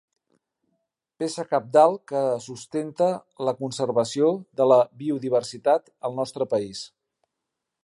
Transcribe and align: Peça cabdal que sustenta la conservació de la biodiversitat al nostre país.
Peça 1.23 1.43
cabdal 1.51 1.97
que 2.11 2.21
sustenta 2.45 3.11
la 3.49 3.55
conservació 3.61 4.31
de 4.61 4.69
la 4.73 4.81
biodiversitat 5.03 5.95
al 6.09 6.19
nostre 6.23 6.49
país. 6.57 6.83